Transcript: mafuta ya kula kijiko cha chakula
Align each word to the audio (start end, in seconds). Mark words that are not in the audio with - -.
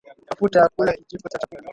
mafuta 0.29 0.59
ya 0.59 0.69
kula 0.69 0.93
kijiko 0.93 1.29
cha 1.29 1.37
chakula 1.39 1.61